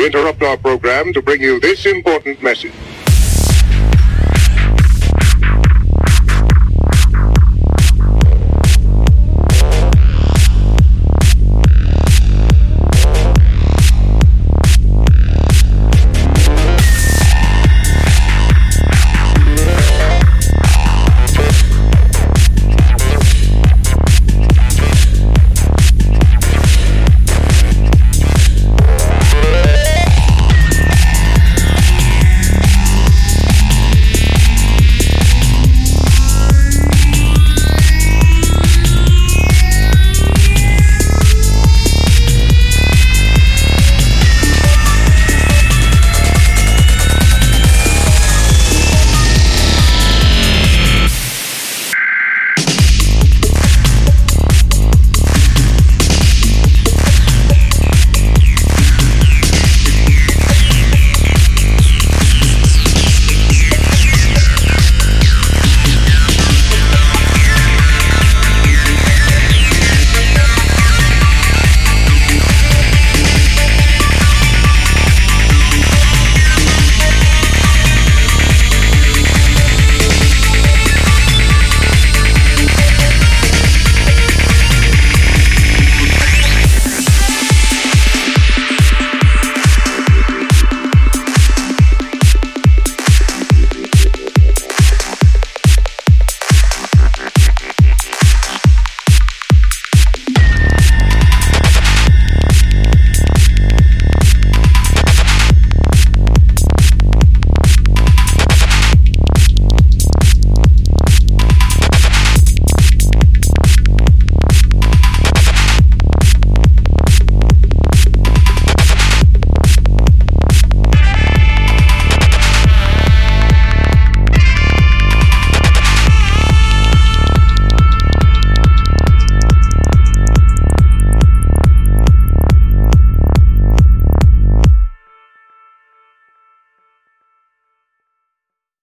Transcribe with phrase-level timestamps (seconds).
[0.00, 2.72] we interrupt our program to bring you this important message.